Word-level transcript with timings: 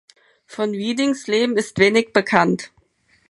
Von 0.47 0.71
Readings 0.71 1.27
Leben 1.27 1.55
ist 1.57 1.77
wenig 1.77 2.11
bekannt. 2.11 2.71